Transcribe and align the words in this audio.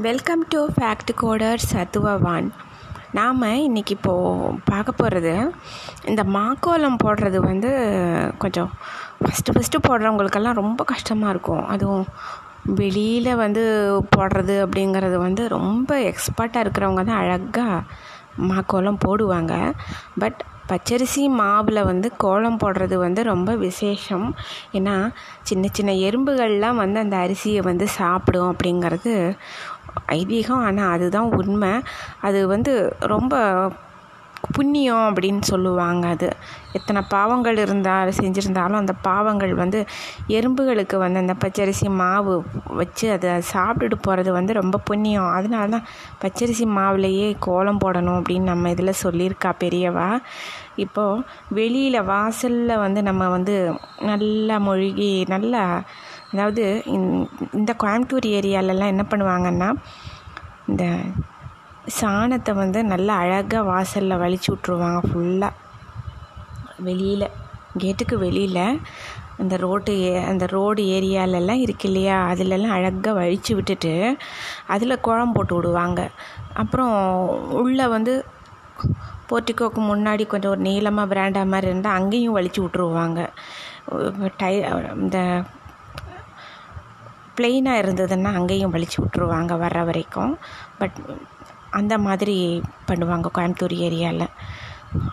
Welcome 0.00 0.44
to 0.48 0.68
fact 0.74 1.10
coder 1.22 1.62
சத்துவவான் 1.72 2.46
நாம் 3.12 3.42
இன்றைக்கி 3.42 3.90
இப்போது 3.90 4.54
பார்க்க 4.64 4.92
போகிறது 4.92 5.52
இந்த 6.04 6.22
மாக்கோலம் 6.22 6.96
போடுறது 7.04 7.36
வந்து 7.36 7.70
கொஞ்சம் 8.38 8.70
ஃபஸ்ட்டு 9.20 9.54
ஃபஸ்ட்டு 9.54 9.82
போடுறவங்களுக்கெல்லாம் 9.88 10.60
ரொம்ப 10.60 10.84
கஷ்டமாக 10.84 11.30
இருக்கும். 11.30 11.66
அதுவும் 11.66 12.06
வெளியில் 12.64 13.36
வந்து 13.36 13.64
போடுறது 14.16 14.56
அப்படிங்கிறது 14.64 15.18
வந்து 15.18 15.48
ரொம்ப 15.48 16.00
எக்ஸ்பர்ட்டாக 16.00 16.64
இருக்கிறவங்க 16.64 17.04
தான் 17.04 17.22
அழகாக 17.24 17.82
மாக்கோலம் 18.48 19.02
போடுவாங்க. 19.06 19.72
பட் 20.18 20.40
பச்சரிசி 20.68 21.28
மாவில் 21.28 21.84
வந்து 21.84 22.12
கோலம் 22.16 22.58
போடுறது 22.58 22.94
வந்து 22.94 23.22
ரொம்ப 23.22 23.54
விசேஷம். 23.54 24.34
ஏன்னா 24.72 25.10
சின்ன 25.42 25.68
சின்ன 25.72 25.92
எறும்புகள்லாம் 25.92 26.74
வந்து 26.74 27.00
அந்த 27.00 27.16
அரிசியை 27.16 27.62
வந்து 27.62 27.88
சாப்பிடும் 27.88 28.54
அப்படிங்கிறது 28.54 29.36
ஐதீகம். 30.08 30.62
ஆனால் 30.62 30.92
அதுதான் 30.92 31.30
உண்மை. 31.32 31.72
அது 32.20 32.46
வந்து 32.46 32.96
ரொம்ப 32.98 33.34
புண்ணியம் 34.56 35.04
அப்படின்னு 35.08 35.42
சொல்லுவாங்க 35.42 36.06
அது. 36.06 36.28
எத்தனை 36.72 37.00
பாவங்கள் 37.08 37.56
இருந்தால் 37.56 38.12
செஞ்சுருந்தாலும் 38.20 38.80
அந்த 38.82 38.94
பாவங்கள் 39.08 39.54
வந்து 39.54 39.80
எறும்புகளுக்கு 40.28 40.96
வந்து 40.96 41.18
அந்த 41.18 41.34
பச்சரிசி 41.44 41.88
மாவு 42.00 42.34
வச்சு 42.80 43.06
அதை 43.12 43.30
சாப்பிட்டுட்டு 43.52 43.98
போகிறது 44.00 44.32
வந்து 44.32 44.52
ரொம்ப 44.52 44.80
புண்ணியம். 44.90 45.30
அதனால 45.30 45.68
தான் 45.68 45.86
பச்சரிசி 46.18 46.66
மாவுலேயே 46.78 47.28
கோலம் 47.38 47.82
போடணும் 47.84 48.18
அப்படின்னு 48.20 48.52
நம்ம 48.52 48.70
இதில் 48.70 49.00
சொல்லியிருக்கா 49.04 49.52
பெரியவா. 49.64 50.08
இப்போது 50.76 51.24
வெளியில் 51.48 52.00
வாசலில் 52.02 52.82
வந்து 52.84 53.02
நம்ம 53.02 53.28
வந்து 53.28 53.56
நல்லா 54.10 54.58
மொழிகி 54.68 55.12
நல்லா 55.34 55.62
அதாவது 56.32 56.64
இந்த 57.52 57.72
கோயம்புத்தூர் 57.82 58.26
ஏரியாலெல்லாம் 58.38 58.92
என்ன 58.94 59.04
பண்ணுவாங்கன்னா 59.10 59.68
இந்த 60.68 60.84
சாணத்தை 61.84 62.52
வந்து 62.54 62.84
நல்லா 62.84 63.14
அழகாக 63.16 63.62
வாசலில் 63.62 64.20
வலிச்சு 64.22 64.48
விட்ருவாங்க 64.52 65.00
ஃபுல்லாக 65.08 65.52
வெளியில் 66.88 67.26
கேட்டுக்கு 67.78 68.16
வெளியில் 68.18 68.80
அந்த 69.42 69.56
ரோட்டு 69.56 69.92
ஏ 70.00 70.12
அந்த 70.24 70.44
ரோடு 70.46 70.82
ஏரியாலெல்லாம் 70.96 71.62
இருக்கு 71.64 71.86
இல்லையா? 71.88 72.16
அதிலெல்லாம் 72.32 72.74
அழகாக 72.76 73.12
வழித்து 73.12 73.52
விட்டுட்டு 73.54 73.92
அதில் 74.66 75.00
குழம்பு 75.00 75.34
போட்டு 75.36 75.54
விடுவாங்க. 75.54 76.00
அப்புறம் 76.62 76.94
உள்ளே 77.62 77.86
வந்து 77.86 78.12
போர்ட்டிக்கோக்கு 79.30 79.80
முன்னாடி 79.90 80.26
கொஞ்சம் 80.26 80.50
ஒரு 80.50 80.60
நீளமாக 80.60 81.10
பிராண்டா 81.14 81.42
மாதிரி 81.46 81.70
இருந்தால் 81.70 81.98
அங்கேயும் 82.00 82.36
வலிச்சு 82.38 82.60
விட்ருவாங்க 82.64 83.20
டை 84.36 84.54
இந்த 85.04 85.18
பிளெயினாக 87.36 87.82
இருந்ததுன்னா 87.82 88.32
அங்கேயும் 88.38 88.74
வலிச்சு 88.74 88.98
விட்ருவாங்க 89.04 89.52
வர்ற 89.64 89.84
வரைக்கும். 89.90 90.32
பட் 90.78 90.98
அந்த 91.78 91.94
மாதிரி 92.06 92.36
பண்ணுவாங்க 92.88 93.28
கோயம்புத்தூர் 93.36 93.74
ஏரியாவில் 93.86 94.26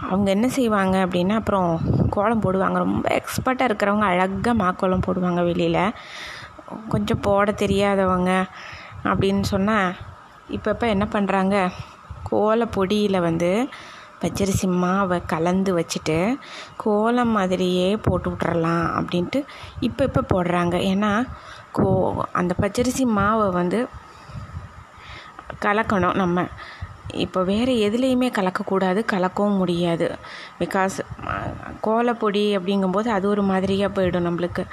அவங்க 0.10 0.28
என்ன 0.36 0.48
செய்வாங்க 0.56 0.96
அப்படின்னா 1.06 1.36
அப்புறம் 1.42 1.70
கோலம் 2.16 2.44
போடுவாங்க. 2.46 2.78
ரொம்ப 2.86 3.06
எக்ஸ்பர்ட்டாக 3.20 3.70
இருக்கிறவங்க 3.70 4.08
அழகாக 4.12 4.54
மாக்கோலம் 4.64 5.06
போடுவாங்க 5.06 5.42
வெளியில். 5.50 5.84
கொஞ்சம் 6.94 7.24
போட 7.28 7.52
தெரியாதவங்க 7.64 8.32
அப்படின்னு 9.12 9.46
சொன்னால் 9.54 9.96
இப்போ 10.56 10.70
இப்போ 10.76 10.88
என்ன 10.96 11.06
பண்ணுறாங்க 11.14 11.56
கோல 12.30 12.66
பொடியில் 12.76 13.26
வந்து 13.28 13.52
பச்சரிசி 14.22 14.68
மாவை 14.84 15.18
கலந்து 15.34 15.72
வச்சுட்டு 15.78 16.18
கோலம் 16.84 17.34
மாதிரியே 17.38 17.90
போட்டு 18.08 18.30
விட்றலாம் 18.32 18.86
அப்படின்ட்டு 19.00 19.40
இப்போ 19.88 20.02
இப்போ 20.10 20.22
போடுறாங்க. 20.34 20.76
ஏன்னா 20.92 21.12
கோ 21.78 21.86
அந்த 22.42 22.54
பச்சரிசி 22.62 23.06
மாவை 23.20 23.48
வந்து 23.60 23.80
கலக்கணும் 25.66 26.16
நம்ம. 26.16 26.48
இப்போ 27.14 27.44
வேறு 27.44 27.74
எதுலேயுமே 27.88 28.28
கலக்கக்கூடாது 28.38 29.00
கலக்கவும் 29.14 29.58
முடியாது. 29.58 30.08
பிகாஸ் 30.60 30.98
கோலப்பொடி 31.82 32.44
அப்படிங்கும்போது 32.58 33.08
அது 33.08 33.30
ஒரு 33.30 33.44
மாதிரியாக 33.44 33.96
போயிடும் 33.96 34.28
நம்மளுக்கு. 34.30 34.66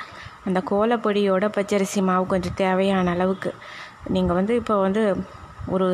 அந்த 0.45 0.63
கோலப்பொடியோட 0.71 1.45
பச்சரிசி 1.57 2.03
மாவு 2.03 2.27
கொஞ்சம் 2.27 2.55
தேவையான 2.55 3.11
அளவுக்கு. 3.11 3.53
நீங்கள் 4.09 4.37
வந்து 4.37 4.55
இப்போ 4.55 4.81
வந்து 4.81 5.03
ஒரு 5.69 5.89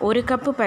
ஒரு 0.00 0.20
கப்பு 0.20 0.50
ப 0.50 0.64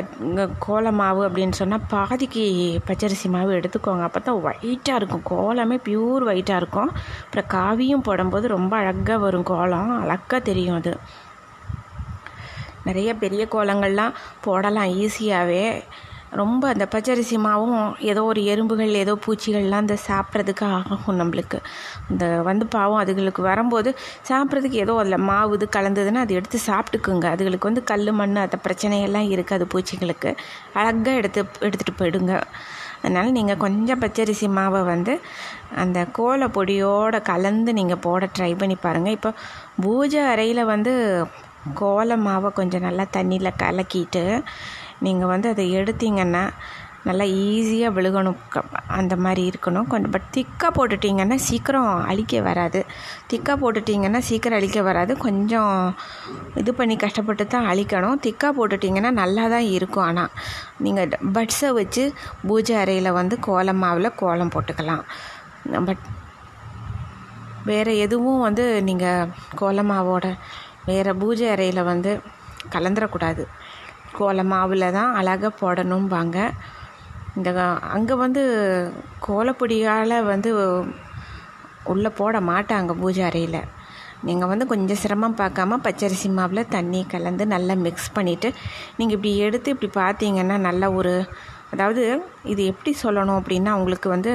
கோல 0.60 0.92
மாவு 0.92 1.30
அப்படின்னு 1.30 1.52
சொன்னால் 1.52 1.86
பாதிக்கு 1.90 2.44
பச்சரிசி 2.88 3.28
மாவு 3.30 3.52
எடுத்துக்கோங்க. 3.52 4.02
அப்போ 4.02 4.20
தான் 4.20 4.42
ஒயிட்டாக 4.44 5.00
இருக்கும். 5.00 5.24
கோலமே 5.32 5.78
பியூர் 5.88 6.24
ஒயிட்டாக 6.32 6.62
இருக்கும். 6.62 6.92
அப்புறம் 7.24 7.50
காவியும் 7.54 8.06
போடும்போது 8.08 8.48
ரொம்ப 8.48 8.78
அழகாக 8.78 9.18
வரும் 9.18 9.44
கோலம். 9.44 9.92
அழகாக 10.02 10.40
தெரியும் 10.40 10.76
அது. 10.76 10.94
நிறைய 12.88 13.10
பெரிய 13.24 13.44
கோலங்கள்லாம் 13.56 14.16
போடலாம் 14.48 14.94
ஈஸியாகவே 15.04 15.66
ரொம்ப 16.40 16.64
அந்த 16.74 16.86
பச்சரிசி 16.94 17.38
மாவும் 17.46 17.78
ஏதோ 18.10 18.22
ஒரு 18.32 18.42
எறும்புகள் 18.52 19.00
ஏதோ 19.04 19.14
பூச்சிகள்லாம் 19.26 19.84
அந்த 19.84 19.96
சாப்பிட்றதுக்கு 20.08 20.66
ஆகும் 20.78 21.18
நம்மளுக்கு. 21.22 21.60
இந்த 22.12 22.26
வந்து 22.50 22.66
பாவம் 22.76 23.02
அதுகளுக்கு 23.04 23.42
வரும்போது 23.48 23.92
சாப்பிட்றதுக்கு 24.30 24.82
ஏதோ 24.84 24.96
அதில் 25.04 25.26
மாவு 25.30 25.56
இது 25.58 25.68
கலந்ததுன்னா 25.78 26.24
அது 26.26 26.38
எடுத்து 26.40 26.60
சாப்பிட்டுக்குங்க. 26.68 27.26
அதுகளுக்கு 27.36 27.70
வந்து 27.72 27.84
கல் 27.92 28.12
மண் 28.20 28.44
அந்த 28.46 28.60
பிரச்சனையெல்லாம் 28.66 29.32
இருக்காது 29.36 29.66
பூச்சிகளுக்கு. 29.74 30.32
அழகாக 30.80 31.18
எடுத்து 31.22 31.42
எடுத்துகிட்டு 31.68 32.00
போயிடுங்க. 32.02 32.36
அதனால் 33.02 33.36
நீங்கள் 33.40 33.62
கொஞ்சம் 33.66 34.02
பச்சரிசி 34.04 34.48
மாவை 34.60 34.80
வந்து 34.94 35.14
அந்த 35.84 36.00
கோலை 36.18 36.48
பொடியோடு 36.58 37.20
கலந்து 37.32 37.74
நீங்கள் 37.80 38.04
போட 38.06 38.30
ட்ரை 38.38 38.54
பண்ணி 38.62 38.76
பாருங்கள் 38.86 39.16
இப்போ 39.18 39.32
பூஜை 39.84 40.22
அறையில் 40.32 40.70
வந்து 40.74 40.94
கோல 41.80 42.18
மாவை 42.28 42.50
கொஞ்சம் 42.60 42.86
நல்லா 42.88 43.06
தண்ணியில் 43.18 43.58
கலக்கிட்டு 43.64 44.24
நீங்கள் 45.06 45.32
வந்து 45.34 45.48
அதை 45.54 45.66
எடுத்தீங்கன்னா 45.80 46.44
நல்லா 47.08 47.26
ஈஸியாக 47.42 47.96
விழுகணும். 47.98 48.40
அந்த 48.98 49.14
மாதிரி 49.26 49.44
இருக்கணும். 49.50 49.88
கொஞ்சம் 49.92 50.14
பட் 50.16 50.28
திக்காக 50.36 50.72
போட்டுட்டிங்கன்னா 50.78 51.38
சீக்கிரம் 51.48 51.92
அழிக்க 52.12 52.42
வராது. 52.48 52.80
திக்காக 53.32 53.56
போட்டுட்டிங்கன்னா 53.62 54.22
சீக்கிரம் 54.30 54.60
அழிக்க 54.60 54.82
வராது. 54.90 55.14
கொஞ்சம் 55.26 55.74
இது 56.62 56.74
பண்ணி 56.80 56.96
கஷ்டப்பட்டு 57.06 57.46
தான் 57.54 57.70
அழிக்கணும். 57.72 58.20
திக்காக 58.26 58.52
போட்டுட்டிங்கன்னா 58.60 59.12
நல்லா 59.22 59.46
தான் 59.56 59.68
இருக்கும். 59.78 60.08
ஆனால் 60.10 60.34
நீங்கள் 60.86 61.16
பட்ஸை 61.38 61.72
வச்சு 61.80 62.06
பூஜை 62.50 62.76
அறையில் 62.84 63.18
வந்து 63.20 63.38
கோலம் 63.50 63.82
மாவில் 63.86 64.18
கோலம் 64.24 64.54
போட்டுக்கலாம். 64.56 65.06
பட் 65.90 66.04
வேறு 67.70 67.94
எதுவும் 68.06 68.44
வந்து 68.48 68.66
நீங்கள் 68.90 69.32
கோலமாவோட 69.62 70.28
வேறு 70.88 71.12
பூஜை 71.22 71.48
அறையில் 71.54 71.90
வந்து 71.92 72.12
கலந்துடக்கூடாது 72.76 73.44
கோல 74.18 74.44
மாவில் 74.52 74.94
தான் 74.98 75.12
அழகாக 75.20 75.52
போடணும்பாங்க. 75.62 76.38
இந்த 77.38 77.50
அங்கே 77.96 78.16
வந்து 78.24 78.44
கோலப்பொடியால் 79.26 80.16
வந்து 80.32 80.52
உள்ளே 81.94 82.10
போட 82.20 82.40
மாட்டாங்க 82.52 82.94
பூஜை 83.02 83.22
அறையில். 83.30 83.62
நீங்கள் 84.28 84.50
வந்து 84.52 84.66
கொஞ்சம் 84.72 85.02
சிரமம் 85.04 85.38
பார்க்காம 85.42 85.78
பச்சரிசி 85.86 86.30
மாவில் 86.40 86.72
தண்ணி 86.76 87.02
கலந்து 87.14 87.44
நல்லா 87.54 87.76
மிக்ஸ் 87.86 88.16
பண்ணிவிட்டு 88.18 88.50
நீங்கள் 88.98 89.18
இப்படி 89.18 89.32
எடுத்து 89.46 89.74
இப்படி 89.76 89.90
பார்த்தீங்கன்னா 90.02 90.58
நல்ல 90.68 90.92
ஒரு 91.00 91.14
அதாவது 91.74 92.04
இது 92.54 92.62
எப்படி 92.72 92.92
சொல்லணும் 93.04 93.40
அப்படின்னா 93.40 93.74
உங்களுக்கு 93.80 94.10
வந்து 94.16 94.34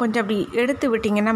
கொஞ்சம் 0.00 0.22
அப்படி 0.22 0.48
எடுத்து 0.62 0.86
விட்டிங்கன்னா 0.92 1.32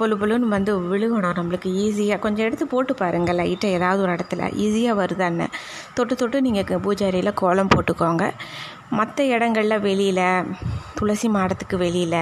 பொழு 0.00 0.14
பொழுன்னு 0.16 0.54
வந்து 0.56 0.72
விழுகணும் 0.92 1.38
நம்மளுக்கு 1.38 1.70
ஈஸியாக 1.84 2.18
கொஞ்சம் 2.24 2.46
எடுத்து 2.46 2.66
போட்டு 2.66 2.94
பாருங்கள் 2.94 3.38
லைட்டாக 3.40 3.76
ஏதாவது 3.78 4.02
ஒரு 4.04 4.12
இடத்துல. 4.12 4.42
ஈஸியாக 4.64 4.98
வருதான்னு. 5.02 5.46
தொட்டு 5.94 6.16
தொட்டு 6.16 6.40
நீங்கள் 6.46 6.82
பூஜாரியில் 6.86 7.38
கோலம் 7.42 7.72
போட்டுக்கோங்க. 7.74 8.26
மற்ற 8.98 9.24
இடங்களில் 9.34 9.84
வெளியில் 9.88 10.26
துளசி 10.98 11.28
மாடத்துக்கு 11.28 11.76
வெளியில் 11.76 12.20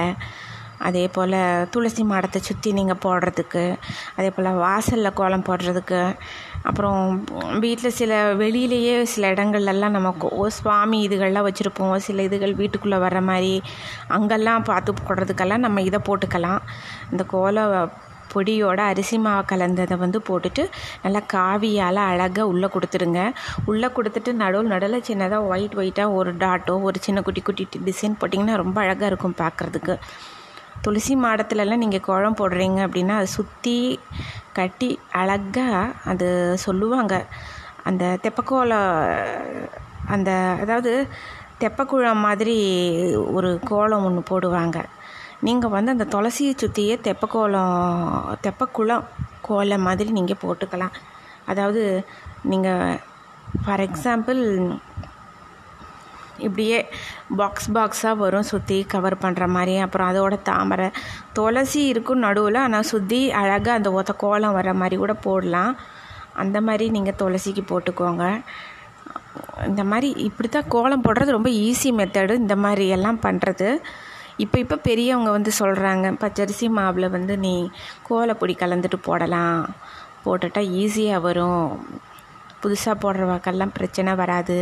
அதே 0.77 1.07
போல் 1.07 1.37
துளசி 1.71 2.03
மாடத்தை 2.03 2.41
சுற்றி 2.41 2.71
நீங்கள் 2.71 3.01
போடுறதுக்கு 3.05 3.63
அதே 4.15 4.29
போல் 4.29 4.49
வாசலில் 4.55 5.17
கோலம் 5.19 5.47
போடுறதுக்கு 5.49 6.01
அப்புறம் 6.63 7.01
வீட்டில் 7.59 7.97
சில 7.99 8.33
வெளியிலேயே 8.33 9.03
சில 9.03 9.31
இடங்கள்லாம் 9.33 9.95
நம்ம 9.97 10.49
சுவாமி 10.49 11.07
இதுகள்லாம் 11.07 11.47
வச்சுருப்போம். 11.47 11.95
சில 11.97 12.23
இதுகள் 12.23 12.53
வீட்டுக்குள்ளே 12.53 12.97
வர்ற 13.05 13.21
மாதிரி 13.21 13.61
அங்கெல்லாம் 14.07 14.67
பார்த்து 14.71 14.93
போடுறதுக்கெல்லாம் 14.93 15.65
நம்ம 15.67 15.81
இதை 15.81 15.99
போட்டுக்கலாம். 16.09 16.61
இந்த 17.11 17.25
கோல 17.35 17.65
பொடியோட 18.33 18.79
அரிசி 18.91 19.17
மாவு 19.17 19.43
கலந்ததை 19.49 19.95
வந்து 19.97 20.19
போட்டுட்டு 20.29 20.63
நல்லா 21.03 21.21
காவியால் 21.33 21.99
அழகாக 22.07 22.47
உள்ளே 22.47 22.67
கொடுத்துருங்க. 22.73 23.21
உள்ளே 23.65 23.87
கொடுத்துட்டு 23.87 24.31
நடுவில் 24.33 24.73
நடுவில் 24.73 25.05
சின்னதாக 25.09 25.49
ஒயிட் 25.51 25.77
ஒயிட்டாக 25.81 26.13
ஒரு 26.13 26.33
டாட்டோ 26.35 26.81
ஒரு 26.81 26.99
சின்ன 27.05 27.21
குட்டி 27.21 27.41
குட்டி 27.41 27.65
டிசைன் 27.87 28.17
போட்டிங்கன்னா 28.21 28.55
ரொம்ப 28.55 28.81
அழகாக 28.81 29.05
இருக்கும் 29.05 29.39
பார்க்குறதுக்கு 29.43 29.95
துளசி 30.83 31.13
மாடத்துலலாம் 31.15 31.83
நீங்கள் 31.83 32.05
கோலம் 32.07 32.39
போடுறீங்க 32.41 32.79
அப்படின்னா 32.87 33.15
அதை 33.19 33.29
சுற்றி 33.37 33.77
கட்டி 34.57 34.89
அழகாக 35.21 35.93
அது 36.11 36.27
சொல்லுவாங்க. 36.65 37.15
அந்த 37.89 38.03
தெப்பக்கோல 38.23 38.75
அந்த 40.15 40.31
அதாவது 40.63 40.93
தெப்பக்குழம் 41.63 42.25
மாதிரி 42.27 42.57
ஒரு 43.37 43.49
கோலம் 43.71 44.05
ஒன்று 44.07 44.21
போடுவாங்க. 44.31 44.77
நீங்கள் 45.47 45.73
வந்து 45.75 45.93
அந்த 45.95 46.05
துளசியை 46.13 46.53
சுற்றியே 46.61 46.95
தெப்பக்கோலம் 47.07 47.77
தெப்பக்குளம் 48.45 49.05
கோலம் 49.47 49.85
மாதிரி 49.87 50.09
நீங்கள் 50.19 50.41
போட்டுக்கலாம். 50.43 50.95
அதாவது 51.51 51.83
நீங்கள் 52.51 52.99
ஃபார் 53.63 53.83
எக்ஸாம்பிள் 53.87 54.41
இப்படியே 56.45 56.79
பாக்ஸ் 57.39 57.69
பாக்ஸாக 57.75 58.21
வரும் 58.23 58.47
சுற்றி 58.51 58.77
கவர் 58.93 59.15
பண்ணுற 59.23 59.45
மாதிரி. 59.55 59.75
அப்புறம் 59.85 60.09
அதோட 60.11 60.35
தாமரை. 60.49 60.87
துளசி 61.37 61.81
இருக்கும் 61.91 62.23
நடுவில் 62.25 62.59
ஆனால் 62.65 62.89
சுற்றி 62.93 63.19
அழகாக 63.41 63.77
அந்த 63.79 63.91
ஒத்த 63.99 64.15
கோலம் 64.23 64.57
வர 64.59 64.73
மாதிரி 64.81 64.97
கூட 65.03 65.15
போடலாம். 65.27 65.73
அந்த 66.43 66.57
மாதிரி 66.67 66.87
நீங்கள் 66.97 67.19
துளசிக்கு 67.21 67.63
போட்டுக்கோங்க. 67.71 68.25
இந்த 69.69 69.83
மாதிரி 69.91 70.09
இப்படி 70.27 70.47
தான் 70.49 70.71
கோலம் 70.75 71.05
போடுறது 71.05 71.37
ரொம்ப 71.37 71.49
ஈஸி 71.65 71.89
மெத்தடு 71.99 72.33
இந்த 72.43 72.55
மாதிரி 72.65 72.85
எல்லாம் 72.97 73.19
பண்ணுறது 73.25 73.69
இப்போ 74.43 74.57
இப்போ 74.63 74.75
பெரியவங்க 74.87 75.29
வந்து 75.35 75.51
சொல்கிறாங்க 75.59 76.07
பச்சரிசி 76.23 76.67
மாவில் 76.77 77.13
வந்து 77.15 77.33
நீ 77.45 77.53
கோலப்பொடி 78.07 78.53
கலந்துட்டு 78.59 78.97
போடலாம். 79.07 79.61
போட்டுட்டா 80.25 80.61
ஈஸியாக 80.81 81.25
வரும். 81.27 81.65
புதுசாக 82.61 83.01
போடுற 83.03 83.23
வாக்கெல்லாம் 83.31 83.73
பிரச்சனை 83.77 84.13
வராது. 84.21 84.59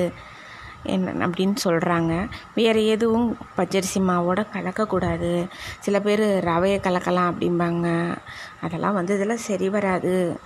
என்ன 0.85 1.27
அப்படின்னு 1.27 1.55
சொல்கிறாங்க 1.63 2.29
வேறு 2.55 2.87
எதுவும் 2.87 3.37
பச்சரிசி 3.57 3.99
மாவோட 3.99 4.45
கலக்கக்கூடாது. 4.53 5.47
சில 5.79 5.99
பேர் 5.99 6.43
ரவையை 6.45 6.77
கலக்கலாம் 6.87 7.31
அப்படிம்பாங்க. 7.31 8.17
அதெல்லாம் 8.61 8.93
வந்து 8.93 9.15
இதெல்லாம் 9.15 9.45
சரி 9.49 9.69
வராது. 9.69 10.39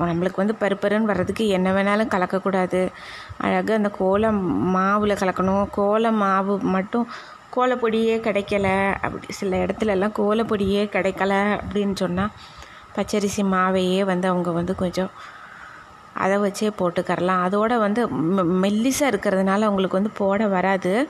நம்மளுக்கு 0.00 0.36
வந்து 0.36 0.56
பருப்பருன்னு 0.60 1.10
வர்றதுக்கு 1.10 1.48
என்ன 1.48 1.72
வேணாலும் 1.72 2.12
கலக்கக்கூடாது. 2.14 2.90
அழகாக 3.38 3.74
அந்த 3.74 3.88
கோலம் 3.88 4.70
மாவில் 4.70 5.20
கலக்கணும். 5.22 5.66
கோலம் 5.70 6.14
மாவு 6.14 6.58
மட்டும் 6.58 7.08
கோலப்பொடியே 7.56 8.16
கிடைக்கல. 8.26 8.92
அப்படி 8.92 9.26
சில 9.28 9.56
இடத்துலலாம் 9.56 10.16
கோலப்பொடியே 10.18 10.82
கிடைக்கல 10.96 11.60
அப்படின்னு 11.60 11.96
சொன்னால் 11.96 12.30
பச்சரிசி 12.96 13.42
மாவையே 13.54 14.04
வந்து 14.04 14.28
அவங்க 14.28 14.50
வந்து 14.50 14.74
கொஞ்சம் 14.74 15.10
அதை 16.14 16.38
வச்சே 16.38 16.70
போட்டுக்கரலாம் 16.78 17.44
அதோட 17.46 17.78
வந்து 17.78 18.02
மெல்லிசாக 18.64 19.10
இருக்கிறதுனால 19.12 19.66
அவங்களுக்கு 19.68 19.98
வந்து 19.98 20.10
போட 20.10 20.46
வராது. 20.46 21.08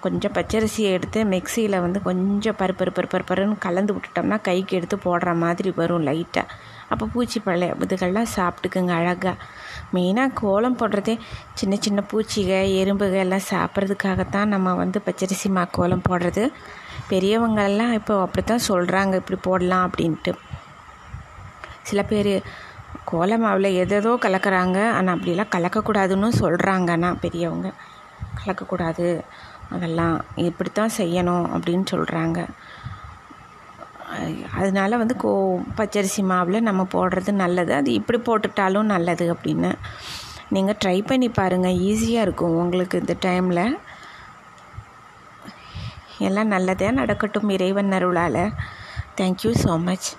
கொஞ்சம் 0.00 0.32
பச்சரிசியை 0.32 0.90
எடுத்து 0.90 1.24
மிக்சியில் 1.24 1.80
வந்து 1.80 2.02
கொஞ்சம் 2.02 2.56
பருப்பரு 2.58 2.90
பருப்பரு 2.96 3.24
பருன்னு 3.28 3.58
கலந்து 3.58 3.94
விட்டுட்டோம்னா 3.94 4.40
கைக்கு 4.42 4.76
எடுத்து 4.76 4.96
போடுற 5.04 5.34
மாதிரி 5.34 5.70
வரும் 5.70 6.02
லைட்டாக 6.02 6.46
அப்போ 6.90 7.06
பூச்சி 7.06 7.40
பழைய 7.40 7.74
இதுகள்லாம் 7.80 8.32
சாப்பிட்டுக்குங்க 8.36 8.90
அழகாக 8.90 9.36
மெயினாக 9.94 10.32
கோலம் 10.34 10.78
போடுறதே 10.78 11.18
சின்ன 11.54 11.76
சின்ன 11.76 12.04
பூச்சிக 12.12 12.50
எறும்புக 12.82 13.12
எல்லாம் 13.12 13.48
சாப்பிட்றதுக்காகத்தான் 13.50 14.44
நம்ம 14.44 14.74
வந்து 14.74 15.00
பச்சரிசி 15.06 15.48
மா 15.48 15.64
கோலம் 15.64 16.06
போடுறது. 16.08 16.52
பெரியவங்கெல்லாம் 17.10 17.92
இப்போ 17.92 18.20
அப்படி 18.20 18.46
தான் 18.46 18.66
சொல்கிறாங்க 18.68 19.14
இப்படி 19.14 19.40
போடலாம் 19.42 19.90
அப்படின்ட்டு. 19.90 20.32
சில 21.82 22.02
பேர் 22.02 22.42
கோல 23.10 23.38
மாவில் 23.44 23.76
எதேதோ 23.82 24.12
கலக்கிறாங்க. 24.24 24.78
ஆனால் 24.96 25.14
அப்படிலாம் 25.16 25.52
கலக்கக்கூடாதுன்னு 25.54 26.28
சொல்கிறாங்க 26.42 26.90
ஆனால் 26.96 27.18
பெரியவங்க 27.24 27.70
கலக்கக்கூடாது. 28.40 29.08
அதெல்லாம் 29.74 30.16
இப்படித்தான் 30.48 30.96
செய்யணும் 31.00 31.46
அப்படின்னு 31.54 31.86
சொல்கிறாங்க 31.94 32.40
அதனால 34.60 34.96
வந்து 35.00 35.14
கோ 35.22 35.30
பச்சரிசி 35.78 36.22
மாவில் 36.30 36.66
நம்ம 36.66 36.82
போடுறது 36.94 37.32
நல்லது. 37.42 37.72
அது 37.80 37.90
இப்படி 37.98 38.18
போட்டுட்டாலும் 38.26 38.90
நல்லது 38.94 39.26
அப்படின்னு. 39.34 39.70
நீங்கள் 40.54 40.78
ட்ரை 40.82 40.98
பண்ணி 41.10 41.28
பாருங்கள் 41.38 41.78
ஈஸியாக 41.90 42.26
இருக்கும் 42.26 42.58
உங்களுக்கு 42.62 43.00
இந்த 43.02 43.14
டைமில் 43.26 43.64
எல்லாம் 46.28 46.52
நல்லதே 46.54 46.88
நடக்கட்டும் 46.98 47.52
இறைவன் 47.56 47.94
அருளால். 47.98 48.42
Thank you 49.20 49.52
so 49.62 49.74
much 49.86 50.10